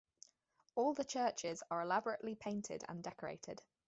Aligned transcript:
All 0.73 0.95
the 0.95 1.03
churches 1.03 1.61
are 1.69 1.81
elaborately 1.83 2.33
painted 2.33 2.83
and 2.89 3.03
decorated. 3.03 3.61